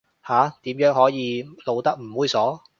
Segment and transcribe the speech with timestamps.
[0.27, 2.61] 下，點樣可以露得唔猥褻